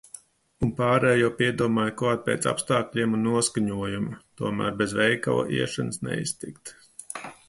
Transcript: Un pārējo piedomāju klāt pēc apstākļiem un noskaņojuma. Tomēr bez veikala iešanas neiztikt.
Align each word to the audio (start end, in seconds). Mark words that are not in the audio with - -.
Un 0.67 0.69
pārējo 0.77 1.27
piedomāju 1.41 1.91
klāt 1.99 2.23
pēc 2.29 2.47
apstākļiem 2.51 3.13
un 3.17 3.23
noskaņojuma. 3.27 4.17
Tomēr 4.43 4.71
bez 4.81 4.97
veikala 5.01 5.45
iešanas 5.59 6.01
neiztikt. 6.09 6.73